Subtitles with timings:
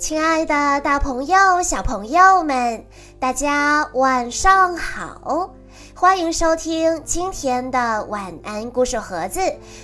[0.00, 2.86] 亲爱的，大朋友、小朋友们，
[3.18, 5.50] 大家晚上好！
[5.94, 9.40] 欢迎收听今天的晚安故事盒子，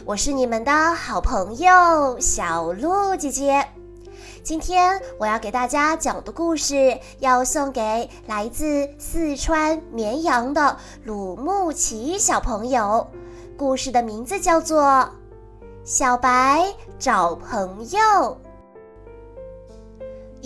[0.07, 3.69] 我是你们的好朋友小鹿姐姐。
[4.43, 13.07] 今天我要给大家讲的故事，要送给来自四川绵阳的鲁木齐小朋友。
[13.59, 14.83] 故事的名字叫做
[15.85, 18.01] 《小白找朋友》。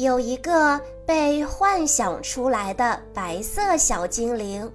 [0.00, 4.72] 有一个被幻想出来的白色小精灵，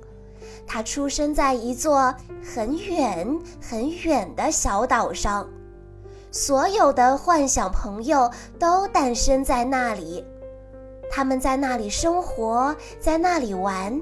[0.67, 5.49] 它出生在一座很远很远的小岛上，
[6.29, 10.23] 所有的幻想朋友都诞生在那里，
[11.09, 13.99] 他们在那里生活，在那里玩，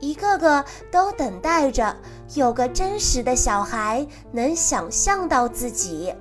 [0.00, 1.94] 一个个都等待着
[2.32, 6.14] 有个真实的小孩能想象到自己。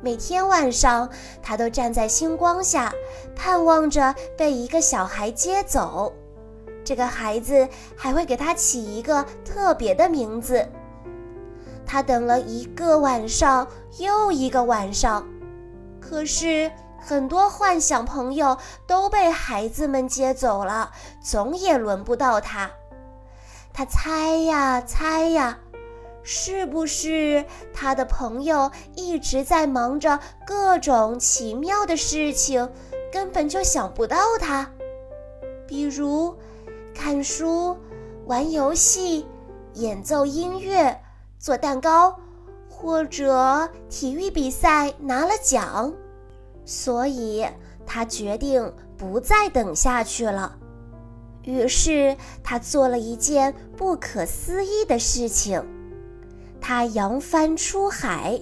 [0.00, 1.08] 每天晚上，
[1.42, 2.92] 他都站在星光下，
[3.34, 6.12] 盼望着被一个小孩接走。
[6.84, 10.66] 这个孩子还会给他起一个特别的名字。
[11.84, 13.66] 他等了一个晚上
[13.98, 15.26] 又一个晚上，
[16.00, 22.70] 可是很多幻想朋友都被孩子们接走了，总也轮不到他。
[23.72, 25.58] 他猜呀猜呀。
[26.30, 32.70] 是不是他的朋友一直在忙着各种奇妙的事情，
[33.10, 34.70] 根本就想不到他？
[35.66, 36.36] 比如
[36.94, 37.78] 看书、
[38.26, 39.26] 玩游戏、
[39.72, 41.00] 演奏音乐、
[41.38, 42.20] 做蛋糕，
[42.68, 45.94] 或者体育比赛拿了奖。
[46.66, 47.46] 所以
[47.86, 50.58] 他决定不再等下去了。
[51.44, 55.77] 于是他做了一件不可思议的事情。
[56.68, 58.38] 他扬帆出海，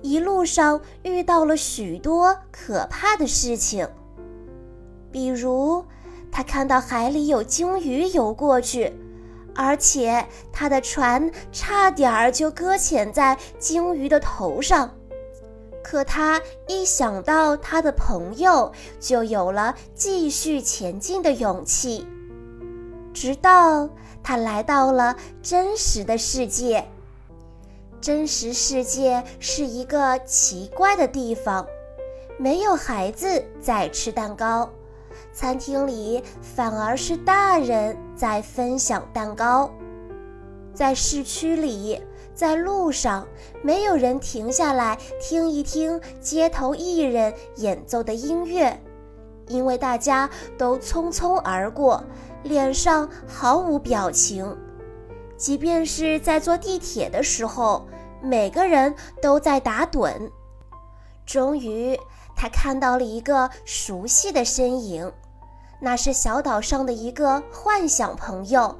[0.00, 3.88] 一路上遇到了许多可怕的事情。
[5.10, 5.84] 比如，
[6.30, 8.92] 他看到海里有鲸鱼游过去，
[9.56, 14.88] 而且他的船差点儿就搁浅在鲸鱼的头上。
[15.82, 22.06] 可他一想到他的朋友，就有了继续前进的勇气。
[23.12, 23.90] 直到
[24.22, 26.88] 他来到了真实的世界。
[28.04, 31.66] 真实世界是一个奇怪的地方，
[32.36, 34.68] 没有孩子在吃蛋糕，
[35.32, 39.70] 餐厅里反而是大人在分享蛋糕。
[40.74, 41.98] 在市区里，
[42.34, 43.26] 在路上，
[43.62, 48.78] 没有人停下来听一听街头艺人演奏的音乐，
[49.48, 50.28] 因为大家
[50.58, 52.04] 都匆匆而过，
[52.42, 54.54] 脸上毫无表情。
[55.38, 57.88] 即便是在坐地铁的时候。
[58.24, 60.30] 每个人都在打盹。
[61.26, 61.98] 终于，
[62.34, 65.12] 他看到了一个熟悉的身影，
[65.80, 68.74] 那是小岛上的一个幻想朋友。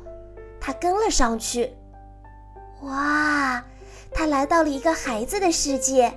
[0.60, 1.74] 他跟了上去。
[2.82, 3.62] 哇，
[4.12, 6.12] 他来到了一个孩子的世界，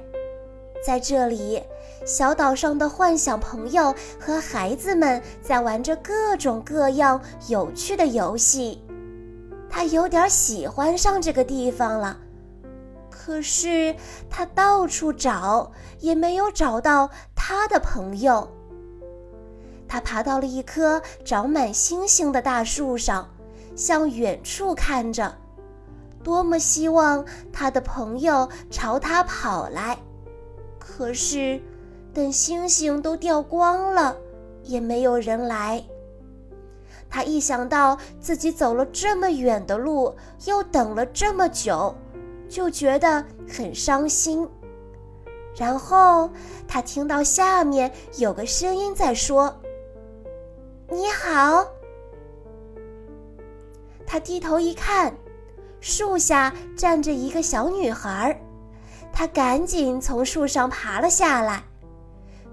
[0.86, 1.62] 在这里，
[2.06, 8.82] 小岛上的幻想朋友和孩子们在玩着各种各样有趣的游戏。
[9.70, 12.18] 他有点喜欢上这个地方了。
[13.28, 13.94] 可是
[14.30, 18.48] 他到处找，也没有找到他的朋友。
[19.86, 23.28] 他爬到了一棵长满星星的大树上，
[23.76, 25.36] 向远处看着，
[26.24, 29.98] 多么希望他的朋友朝他跑来。
[30.80, 31.62] 可是，
[32.14, 34.16] 等星星都掉光了，
[34.64, 35.84] 也没有人来。
[37.10, 40.16] 他一想到自己走了这么远的路，
[40.46, 41.94] 又等了这么久。
[42.50, 44.48] 就觉得很伤心，
[45.56, 46.30] 然后
[46.68, 49.54] 他听到下面有个声音在说
[50.90, 51.68] ：“你好。”
[54.08, 55.14] 他低头一看，
[55.82, 58.40] 树下站着一个小女孩，
[59.12, 61.64] 他赶紧从树上爬了下来。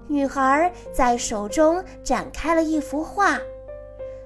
[0.07, 3.39] 女孩在手中展开了一幅画，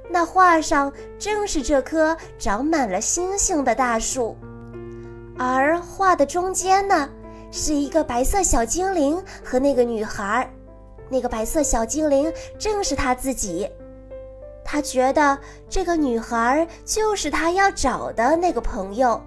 [0.10, 4.36] 那画上正是这棵长满了星星的大树。
[5.40, 7.10] 而画的中间呢，
[7.50, 10.52] 是一个白色小精灵和那个女孩，
[11.10, 13.70] 那个白色小精灵正是他自己。
[14.66, 15.40] 他觉得
[15.70, 19.20] 这个女孩就是他要找的那个朋友。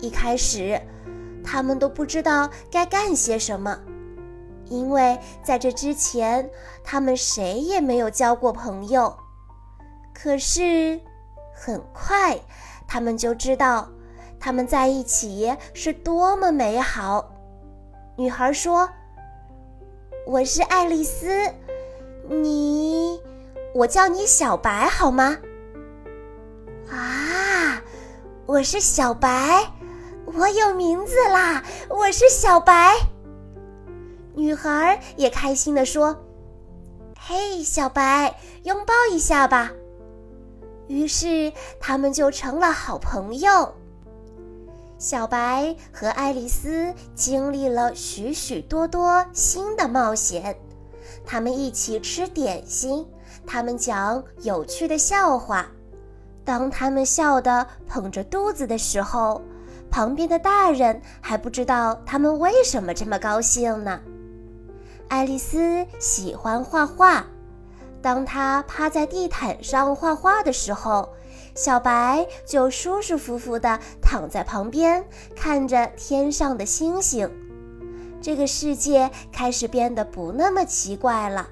[0.00, 0.78] 一开始，
[1.42, 3.80] 他们都不知道该干些什么，
[4.66, 6.48] 因为在这之前，
[6.84, 9.16] 他们谁也没有交过朋友。
[10.12, 11.00] 可是，
[11.54, 12.38] 很快，
[12.86, 13.88] 他们就知道。
[14.44, 17.32] 他们在一起是多么美好！
[18.14, 18.86] 女孩说
[20.28, 21.50] ：“我是爱丽丝，
[22.28, 23.22] 你，
[23.74, 25.38] 我叫你小白好吗？
[26.90, 27.80] 啊，
[28.44, 29.72] 我是小白，
[30.26, 32.92] 我有名字啦，我是小白。
[34.34, 36.22] 女孩也开心地说
[37.18, 39.72] ：“嘿，小白，拥抱一下吧。”
[40.86, 41.50] 于是
[41.80, 43.74] 他们就成了好朋友。
[45.04, 50.56] 小白和爱丽丝经历了许许多多新的冒险，
[51.26, 53.06] 他们一起吃点心，
[53.46, 55.66] 他们讲有趣的笑话。
[56.42, 59.42] 当他们笑得捧着肚子的时候，
[59.90, 64.00] 旁边的大人还不知道他们为什么这么高兴呢。
[65.08, 67.26] 爱丽丝喜欢画画，
[68.00, 71.06] 当她趴在地毯上画画的时候。
[71.54, 75.04] 小白就舒舒服服地躺在旁边，
[75.36, 77.30] 看着天上的星星。
[78.20, 81.48] 这个世界开始变得不那么奇怪了。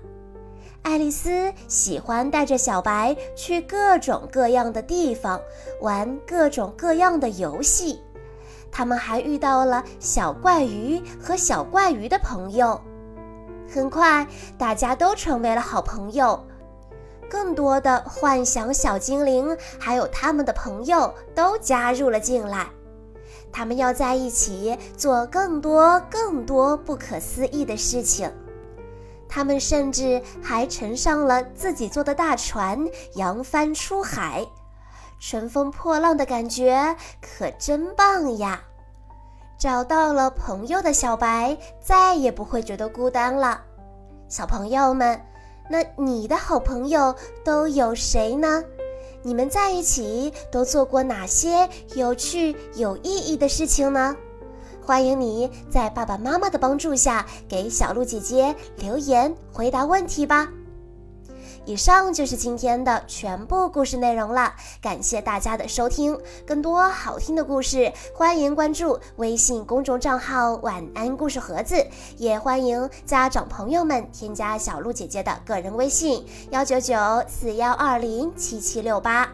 [0.83, 5.41] 爱丽丝喜欢带着小白去各种各样的地方，
[5.81, 8.01] 玩各种各样的游戏。
[8.73, 12.81] 他们还遇到了小怪鱼和小怪鱼的朋友。
[13.73, 14.27] 很快，
[14.59, 16.45] 大家都成为了好朋友。
[17.33, 22.69] 更多的幻想小精灵，还有他们的朋友都加入了进来。
[23.51, 28.31] 他们要在一起做更多更多不可思议的事情。
[29.31, 34.47] 他们甚至还乘上了自己做的大船，扬帆出海。
[35.19, 38.61] 乘风破浪的感觉可真棒呀！
[39.59, 43.63] 找到了朋友的小白，再也不会觉得孤单了。
[44.29, 45.19] 小朋友们。
[45.69, 47.15] 那你的好朋友
[47.45, 48.63] 都有谁呢？
[49.23, 54.17] 你们在一起都做过哪些有趣有意义的事情呢？
[54.85, 60.49] 欢迎你在爸爸妈妈的帮助下给小鹿姐姐留言回答问题吧。
[61.65, 66.19] 以上就是今天的全部故事内容了，感谢大家的收听。
[66.45, 71.87] 更多好听的故事，欢迎关注微信公众账号“晚安故事盒子”，
[72.19, 76.97] 也欢迎家长朋友们添加小鹿姐姐的个人微信：幺九九
[77.29, 79.29] 四幺二零七七六八。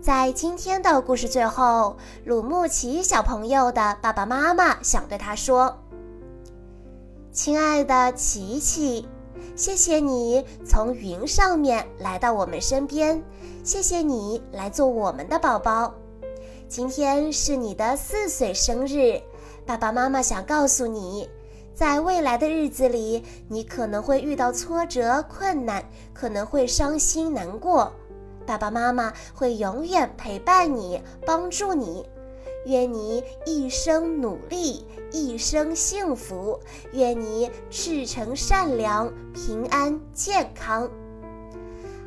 [0.00, 5.76] 在今天的故事最后，鲁木齐小朋友的爸爸妈妈想对他说
[7.30, 9.06] ：“亲爱的琪琪。”
[9.58, 13.20] 谢谢你从云上面来到我们身边，
[13.64, 15.92] 谢谢你来做我们的宝宝。
[16.68, 19.20] 今天是你的四岁生日，
[19.66, 21.28] 爸爸妈妈想告诉你，
[21.74, 25.84] 在未来的日子里，你可能会遇到挫折、困难，
[26.14, 27.92] 可能会伤心难过，
[28.46, 32.08] 爸爸妈妈会永远陪伴你，帮助你。
[32.68, 36.60] 愿你一生努力，一生幸福。
[36.92, 40.88] 愿你赤诚善良，平安健康。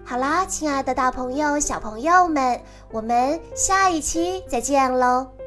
[0.05, 2.61] 好啦，亲爱的大朋友、小朋友们，
[2.91, 5.40] 我们下一期再见喽。